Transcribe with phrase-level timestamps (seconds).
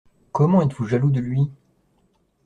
[0.31, 1.51] Comment êtes-vous jaloux de Lui?